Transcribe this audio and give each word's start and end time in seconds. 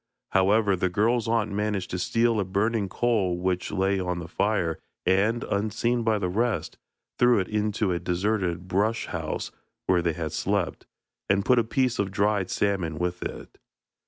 However, 0.31 0.75
the 0.75 0.89
girl's 0.89 1.27
aunt 1.27 1.51
managed 1.51 1.91
to 1.91 1.99
steal 1.99 2.39
a 2.39 2.43
burning 2.43 2.89
coal 2.89 3.37
which 3.37 3.69
lay 3.71 3.99
on 3.99 4.17
the 4.17 4.27
fire, 4.27 4.79
and, 5.05 5.43
unseen 5.43 6.01
by 6.01 6.17
the 6.17 6.27
rest, 6.27 6.75
threw 7.19 7.37
it 7.37 7.47
into 7.47 7.91
a 7.91 7.99
deserted 7.99 8.67
brush 8.67 9.05
house 9.05 9.51
where 9.85 10.01
they 10.01 10.13
had 10.13 10.31
slept, 10.31 10.87
and 11.29 11.45
put 11.45 11.59
a 11.59 11.63
piece 11.63 11.99
of 11.99 12.09
dried 12.09 12.49
salmon 12.49 12.97
with 12.97 13.21
it. 13.21 13.59